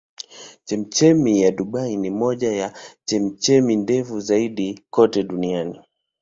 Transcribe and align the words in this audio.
Chemchemi 0.67 1.41
ya 1.41 1.51
Dubai 1.51 1.97
ni 1.97 2.09
moja 2.09 2.51
ya 2.51 2.73
chemchemi 3.05 3.75
ndefu 3.75 4.19
zaidi 4.19 4.85
kote 4.89 5.23
duniani. 5.23 5.79